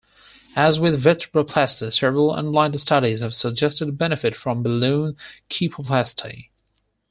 [0.55, 5.15] As with vertebroplasty, several unblinded studies have suggested a benefit from balloon
[5.47, 6.49] kyphoplasty.